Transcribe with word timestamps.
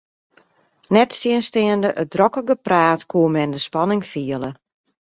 Nettsjinsteande 0.95 1.89
it 2.03 2.09
drokke 2.13 2.41
gepraat 2.49 3.01
koe 3.11 3.29
men 3.35 3.53
de 3.53 3.59
spanning 3.67 4.03
fiele. 4.11 4.49